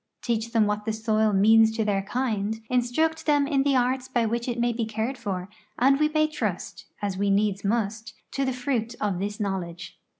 [0.23, 4.25] Teach them what the soil means to their kind, instruct them in the arts by
[4.25, 8.43] which it may be cared for, and we may trust, as we needs must, to
[8.43, 9.99] the fruit of this knowledge.